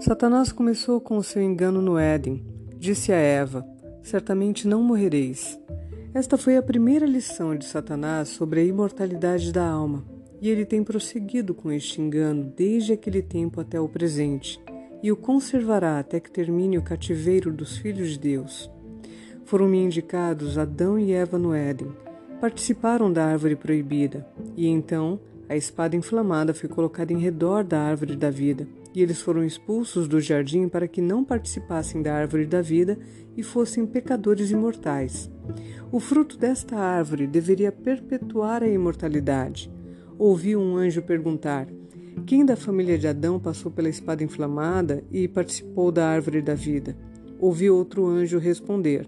[0.00, 2.42] Satanás começou com o seu engano no Éden.
[2.78, 3.66] Disse a Eva:
[4.02, 5.60] Certamente não morrereis.
[6.14, 10.02] Esta foi a primeira lição de Satanás sobre a imortalidade da alma,
[10.40, 14.58] e ele tem prosseguido com este engano desde aquele tempo até o presente,
[15.02, 18.70] e o conservará até que termine o cativeiro dos filhos de Deus.
[19.44, 21.92] Foram-me indicados Adão e Eva no Éden.
[22.40, 24.26] Participaram da árvore proibida,
[24.56, 25.20] e então
[25.50, 30.06] a espada inflamada foi colocada em redor da árvore da vida, e eles foram expulsos
[30.06, 32.96] do jardim para que não participassem da árvore da vida
[33.36, 35.28] e fossem pecadores imortais.
[35.90, 39.68] O fruto desta árvore deveria perpetuar a imortalidade.
[40.16, 41.66] Ouvi um anjo perguntar:
[42.24, 46.96] Quem da família de Adão passou pela espada inflamada e participou da árvore da vida?
[47.40, 49.04] Ouvi outro anjo responder: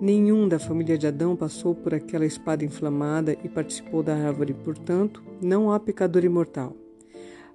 [0.00, 5.22] Nenhum da família de Adão passou por aquela espada inflamada e participou da árvore, portanto,
[5.42, 6.74] não há pecador imortal.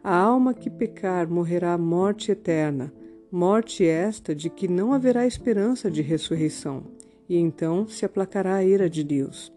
[0.04, 2.94] A alma que pecar morrerá morte eterna,
[3.32, 6.84] morte esta de que não haverá esperança de ressurreição,
[7.28, 9.52] e então se aplacará a ira de Deus.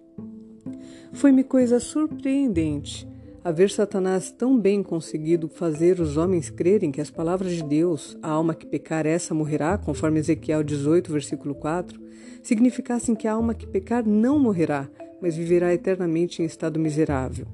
[1.12, 3.06] Foi-me coisa surpreendente
[3.49, 8.29] haver Satanás tão bem conseguido fazer os homens crerem que as palavras de Deus, a
[8.29, 11.99] alma que pecar, essa morrerá, conforme Ezequiel 18, versículo 4,
[12.43, 14.87] significassem que a alma que pecar não morrerá,
[15.19, 17.47] mas viverá eternamente em estado miserável.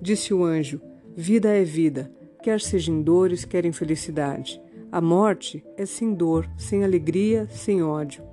[0.00, 0.80] Disse o anjo:
[1.14, 2.10] Vida é vida,
[2.42, 4.58] quer seja em dores, quer em felicidade.
[4.90, 8.24] A morte é sem dor, sem alegria, sem ódio.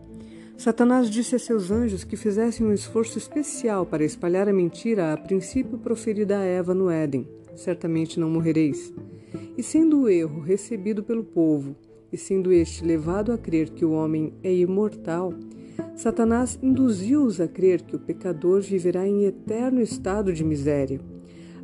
[0.57, 5.17] Satanás disse a seus anjos que fizessem um esforço especial para espalhar a mentira a
[5.17, 8.93] princípio proferida a Eva no Éden: certamente não morrereis.
[9.57, 11.75] E sendo o erro recebido pelo povo,
[12.11, 15.33] e sendo este levado a crer que o homem é imortal,
[15.95, 21.01] Satanás induziu-os a crer que o pecador viverá em eterno estado de miséria.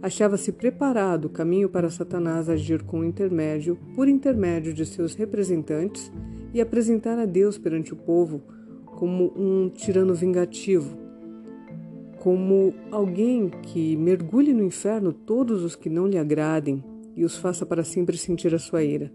[0.01, 6.11] Achava-se preparado o caminho para Satanás agir com intermédio, por intermédio de seus representantes,
[6.53, 8.41] e apresentar a Deus perante o povo
[8.99, 10.97] como um tirano vingativo,
[12.17, 16.83] como alguém que mergulhe no inferno todos os que não lhe agradem
[17.15, 19.09] e os faça para sempre sentir a sua ira.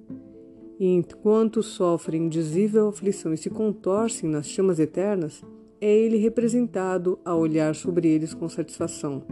[0.80, 5.42] E enquanto sofrem indizível aflição e se contorcem nas chamas eternas,
[5.78, 9.22] é ele representado a olhar sobre eles com satisfação.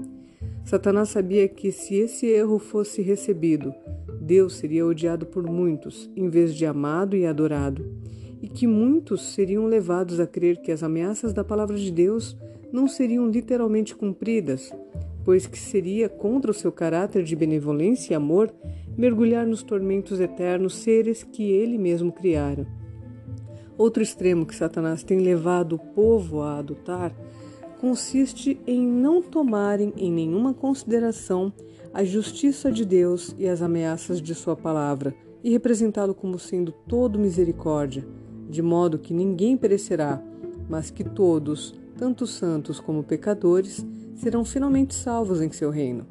[0.66, 3.72] Satanás sabia que se esse erro fosse recebido,
[4.20, 7.84] Deus seria odiado por muitos, em vez de amado e adorado
[8.42, 12.36] e que muitos seriam levados a crer que as ameaças da palavra de Deus
[12.72, 14.72] não seriam literalmente cumpridas,
[15.24, 18.52] pois que seria contra o seu caráter de benevolência e amor
[18.98, 22.66] mergulhar nos tormentos eternos seres que ele mesmo criara.
[23.78, 27.14] Outro extremo que Satanás tem levado o povo a adotar
[27.80, 31.52] consiste em não tomarem em nenhuma consideração
[31.92, 37.18] a justiça de Deus e as ameaças de sua palavra, e representá-lo como sendo todo
[37.18, 38.06] misericórdia,
[38.48, 40.22] de modo que ninguém perecerá,
[40.68, 46.06] mas que todos, tanto santos como pecadores, serão finalmente salvos em seu reino.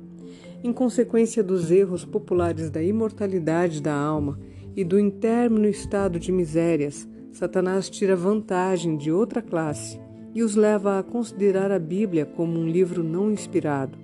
[0.64, 4.40] Em consequência dos erros populares da imortalidade da alma
[4.75, 10.00] e do interno estado de misérias, Satanás tira vantagem de outra classe
[10.34, 13.97] e os leva a considerar a Bíblia como um livro não inspirado.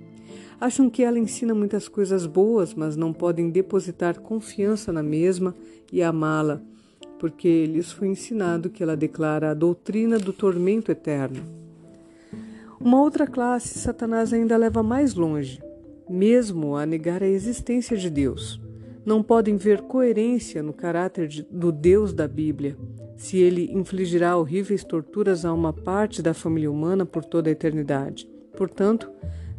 [0.60, 5.54] Acham que ela ensina muitas coisas boas, mas não podem depositar confiança na mesma
[5.92, 6.60] e amá-la
[7.18, 11.42] porque lhes foi ensinado que ela declara a doutrina do tormento eterno.
[12.80, 15.60] Uma outra classe, Satanás ainda leva mais longe,
[16.08, 18.60] mesmo a negar a existência de Deus.
[19.04, 22.76] Não podem ver coerência no caráter de, do Deus da Bíblia,
[23.16, 28.28] se ele infligirá horríveis torturas a uma parte da família humana por toda a eternidade.
[28.56, 29.10] Portanto,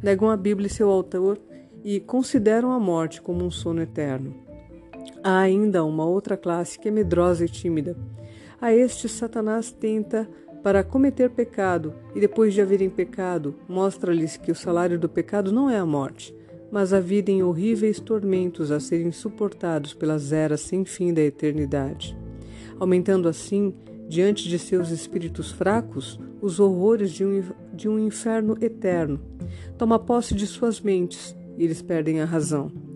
[0.02, 1.38] negam a Bíblia e seu autor
[1.84, 4.49] e consideram a morte como um sono eterno.
[5.24, 7.96] Há ainda uma outra classe que é medrosa e tímida.
[8.62, 10.28] A estes Satanás tenta
[10.62, 15.70] para cometer pecado e depois de haverem pecado, mostra-lhes que o salário do pecado não
[15.70, 16.36] é a morte,
[16.72, 22.18] mas a vida em horríveis tormentos a serem suportados pelas eras sem fim da eternidade.
[22.80, 23.74] Aumentando assim,
[24.08, 29.20] diante de seus espíritos fracos, os horrores de um, de um inferno eterno.
[29.78, 32.89] Toma posse de suas mentes e eles perdem a razão.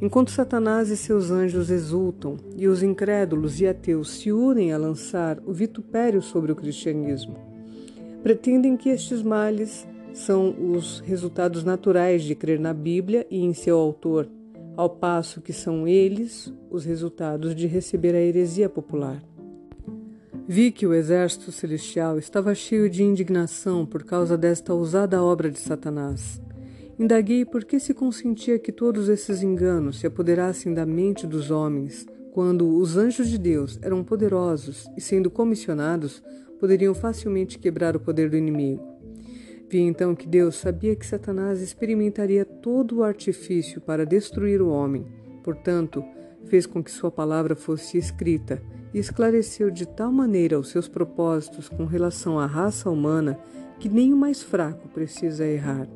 [0.00, 5.38] Enquanto Satanás e seus anjos exultam e os incrédulos e ateus se unem a lançar
[5.46, 7.34] o vitupério sobre o cristianismo,
[8.22, 13.78] pretendem que estes males são os resultados naturais de crer na Bíblia e em seu
[13.78, 14.28] autor,
[14.76, 19.22] ao passo que são eles os resultados de receber a heresia popular.
[20.46, 25.58] Vi que o exército celestial estava cheio de indignação por causa desta ousada obra de
[25.58, 26.40] Satanás.
[26.98, 32.06] Indaguei por que se consentia que todos esses enganos se apoderassem da mente dos homens,
[32.32, 36.22] quando os anjos de Deus eram poderosos e, sendo comissionados,
[36.58, 38.82] poderiam facilmente quebrar o poder do inimigo.
[39.68, 45.04] Vi então que Deus sabia que Satanás experimentaria todo o artifício para destruir o homem.
[45.44, 46.02] Portanto,
[46.44, 48.62] fez com que sua palavra fosse escrita
[48.94, 53.38] e esclareceu de tal maneira os seus propósitos com relação à raça humana
[53.78, 55.86] que nem o mais fraco precisa errar.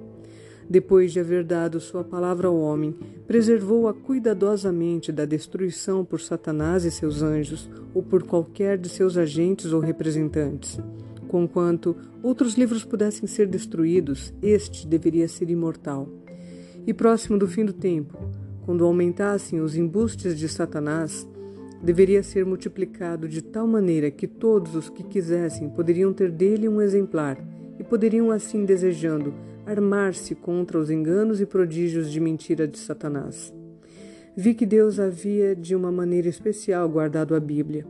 [0.71, 2.95] Depois de haver dado sua palavra ao homem,
[3.27, 9.73] preservou-a cuidadosamente da destruição por Satanás e seus anjos, ou por qualquer de seus agentes
[9.73, 10.79] ou representantes.
[11.27, 16.09] Conquanto outros livros pudessem ser destruídos, este deveria ser imortal.
[16.87, 18.17] E próximo do fim do tempo,
[18.65, 21.27] quando aumentassem os embustes de Satanás,
[21.83, 26.81] deveria ser multiplicado de tal maneira que todos os que quisessem poderiam ter dele um
[26.81, 27.37] exemplar
[27.77, 29.35] e poderiam assim desejando
[29.67, 33.53] armar-se contra os enganos e prodígios de mentira de Satanás.
[34.37, 37.87] Vi que Deus havia de uma maneira especial guardado a Bíblia,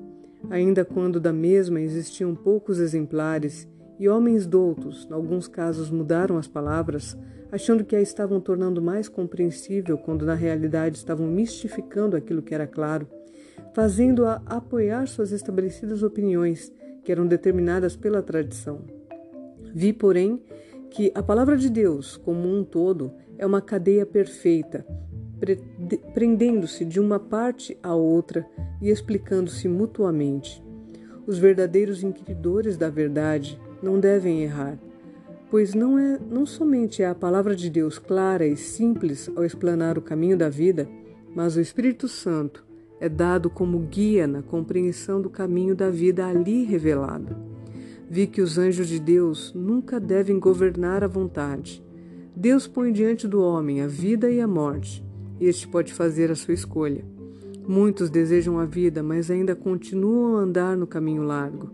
[0.48, 3.68] ainda quando da mesma existiam poucos exemplares
[3.98, 7.14] e homens doutos, em alguns casos, mudaram as palavras,
[7.52, 12.66] achando que a estavam tornando mais compreensível quando na realidade estavam mistificando aquilo que era
[12.66, 13.06] claro,
[13.74, 16.72] fazendo-a apoiar suas estabelecidas opiniões,
[17.04, 18.80] que eram determinadas pela tradição.
[19.74, 20.42] Vi, porém,
[20.90, 24.84] que a palavra de Deus, como um todo, é uma cadeia perfeita,
[26.12, 28.46] prendendo-se de uma parte à outra
[28.82, 30.62] e explicando-se mutuamente.
[31.26, 34.78] Os verdadeiros inquiridores da verdade não devem errar,
[35.50, 39.96] pois não é não somente é a palavra de Deus clara e simples ao explanar
[39.96, 40.88] o caminho da vida,
[41.34, 42.66] mas o Espírito Santo
[43.00, 47.49] é dado como guia na compreensão do caminho da vida ali revelado.
[48.12, 51.80] Vi que os anjos de Deus nunca devem governar a vontade.
[52.34, 55.04] Deus põe diante do homem a vida e a morte.
[55.40, 57.04] Este pode fazer a sua escolha.
[57.68, 61.70] Muitos desejam a vida, mas ainda continuam a andar no caminho largo.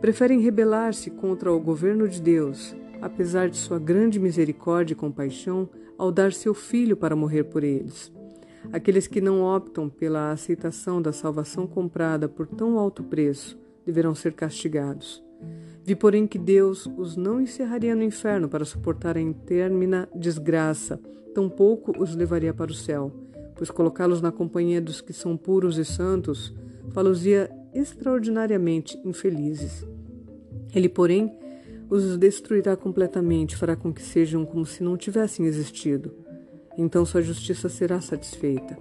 [0.00, 5.68] Preferem rebelar-se contra o governo de Deus, apesar de sua grande misericórdia e compaixão
[5.98, 8.10] ao dar seu filho para morrer por eles.
[8.72, 14.32] Aqueles que não optam pela aceitação da salvação comprada por tão alto preço deverão ser
[14.32, 15.25] castigados.
[15.84, 20.98] Vi, porém, que Deus os não encerraria no inferno para suportar a intermina desgraça,
[21.34, 23.12] tampouco os levaria para o céu,
[23.54, 26.52] pois colocá-los na companhia dos que são puros e santos
[26.90, 29.86] falosia extraordinariamente infelizes.
[30.74, 31.38] Ele, porém,
[31.88, 36.12] os destruirá completamente, fará com que sejam como se não tivessem existido.
[36.76, 38.76] Então sua justiça será satisfeita.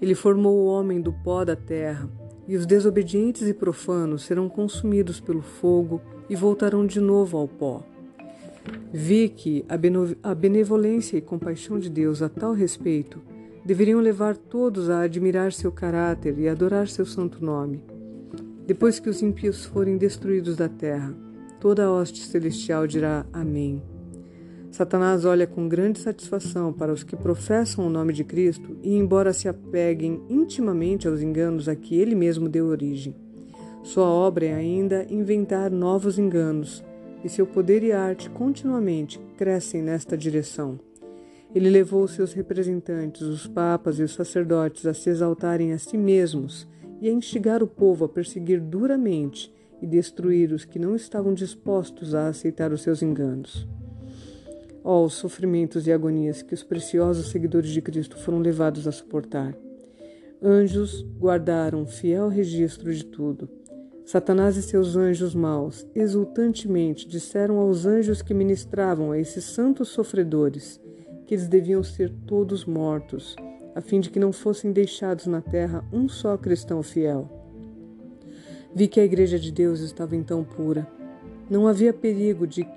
[0.00, 2.08] Ele formou o homem do pó da terra,
[2.46, 7.82] e os desobedientes e profanos serão consumidos pelo fogo e voltarão de novo ao pó.
[8.92, 9.64] Vi que
[10.22, 13.20] a benevolência e compaixão de Deus a tal respeito
[13.64, 17.82] deveriam levar todos a admirar seu caráter e adorar seu santo nome.
[18.66, 21.14] Depois que os ímpios forem destruídos da terra,
[21.60, 23.93] toda a hoste celestial dirá Amém.
[24.74, 29.32] Satanás olha com grande satisfação para os que professam o nome de Cristo e, embora
[29.32, 33.14] se apeguem intimamente aos enganos a que ele mesmo deu origem,
[33.84, 36.82] sua obra é ainda inventar novos enganos,
[37.22, 40.80] e seu poder e arte continuamente crescem nesta direção.
[41.54, 46.66] Ele levou seus representantes, os papas e os sacerdotes, a se exaltarem a si mesmos
[47.00, 52.12] e a instigar o povo a perseguir duramente e destruir os que não estavam dispostos
[52.12, 53.68] a aceitar os seus enganos.
[54.84, 58.92] Ó, oh, os sofrimentos e agonias que os preciosos seguidores de Cristo foram levados a
[58.92, 59.56] suportar.
[60.42, 63.48] Anjos guardaram fiel registro de tudo
[64.04, 70.78] Satanás e seus anjos maus exultantemente disseram aos anjos que ministravam a esses santos sofredores
[71.26, 73.34] que eles deviam ser todos mortos,
[73.74, 77.30] a fim de que não fossem deixados na terra um só cristão fiel.
[78.74, 80.86] Vi que a igreja de Deus estava então pura.
[81.48, 82.68] Não havia perigo de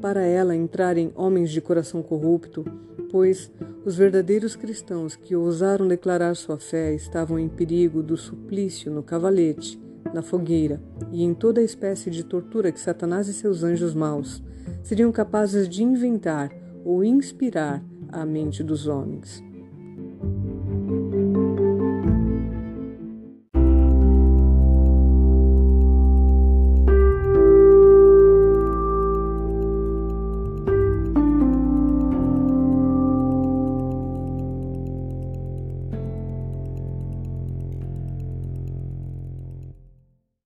[0.00, 2.64] para ela entrarem homens de coração corrupto,
[3.10, 3.50] pois
[3.84, 9.80] os verdadeiros cristãos que ousaram declarar sua fé estavam em perigo do suplício no cavalete
[10.12, 10.80] na fogueira
[11.12, 14.42] e em toda a espécie de tortura que Satanás e seus anjos maus
[14.82, 16.50] seriam capazes de inventar
[16.84, 19.45] ou inspirar à mente dos homens.